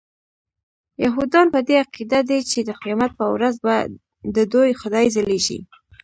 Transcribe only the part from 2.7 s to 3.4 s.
قیامت په